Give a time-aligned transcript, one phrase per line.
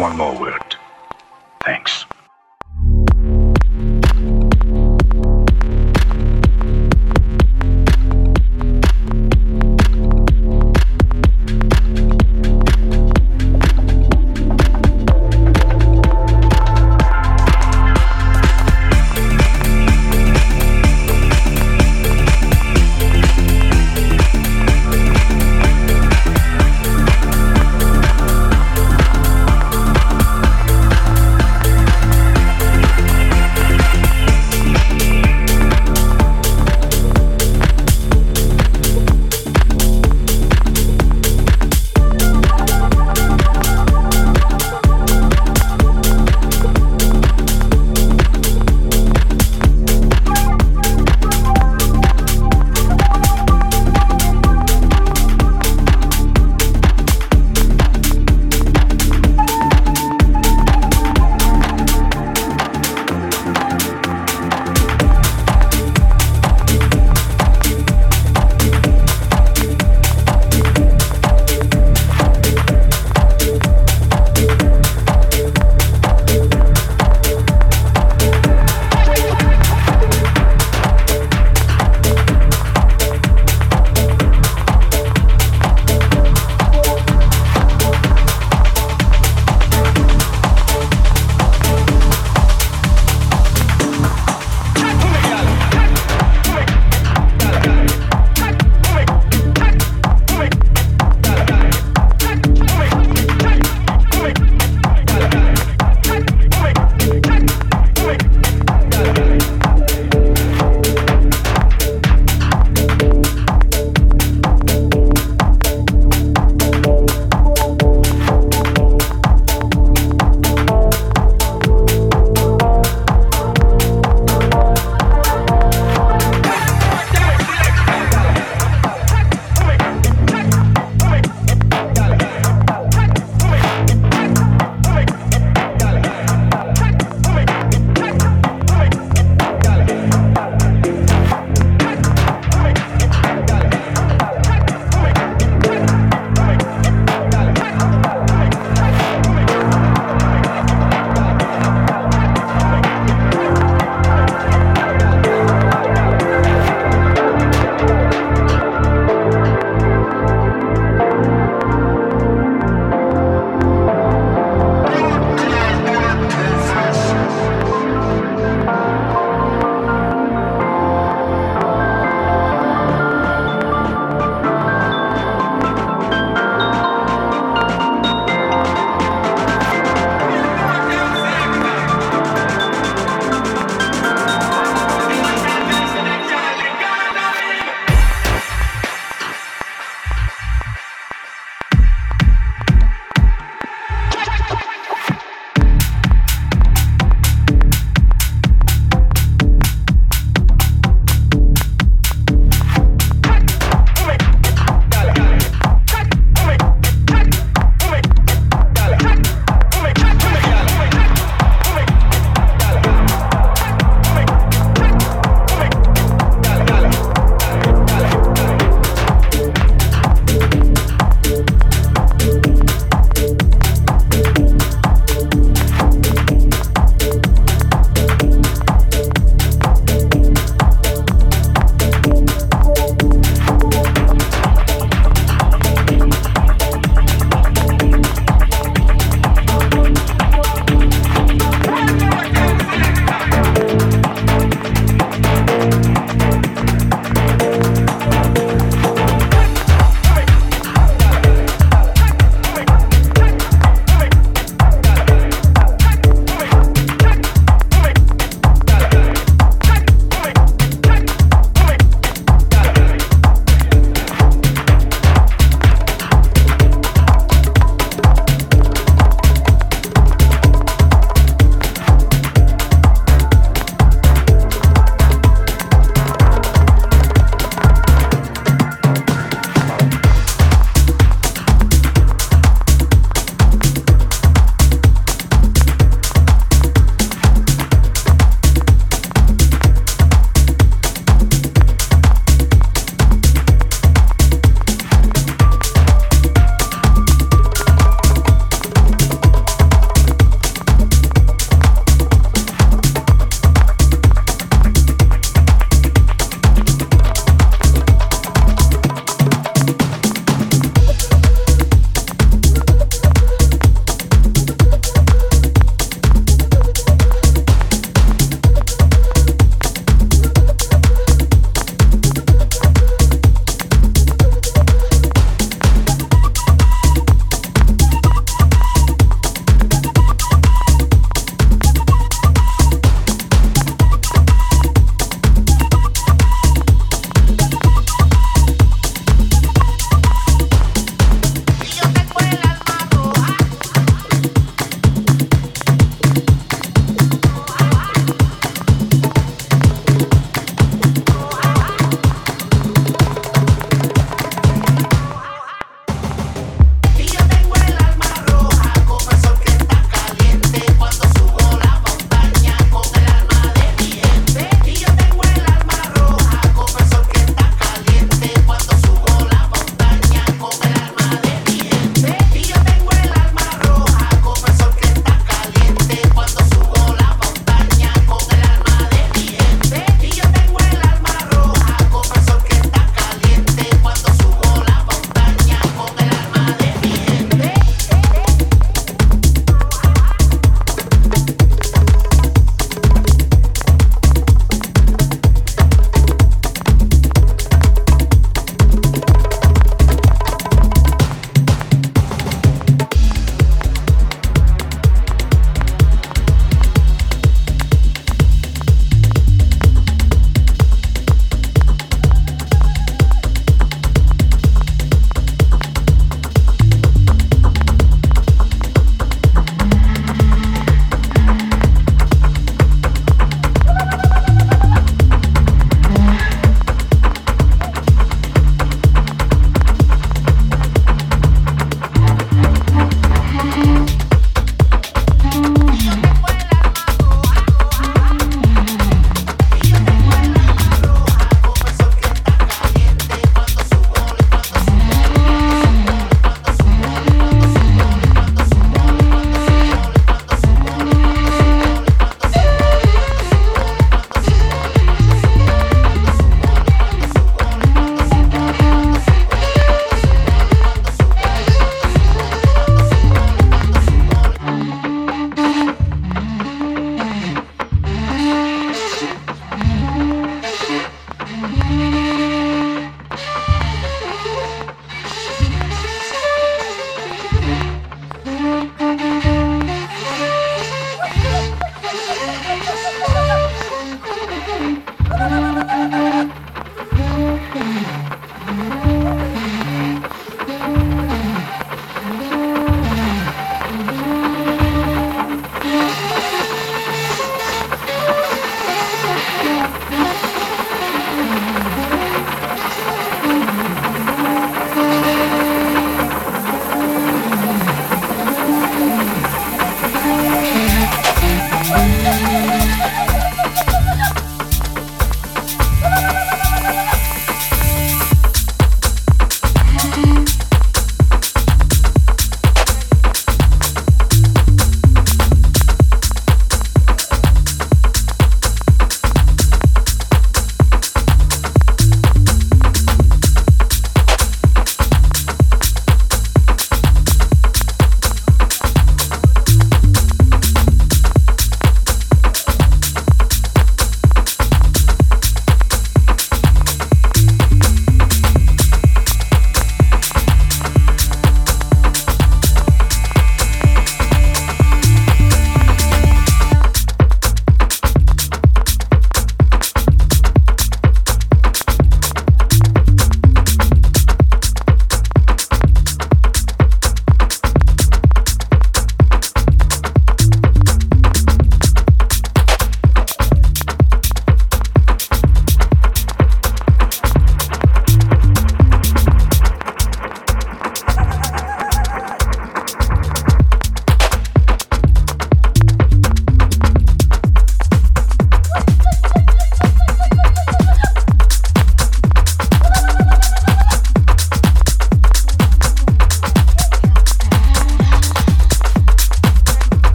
[0.00, 0.59] one more word.